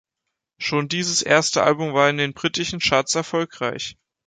Schon 0.57 0.87
dieses 0.87 1.21
erste 1.21 1.61
Album 1.61 1.93
war 1.93 2.09
in 2.09 2.17
den 2.17 2.33
britischen 2.33 2.79
Charts 2.79 3.13
erfolgreich. 3.13 3.97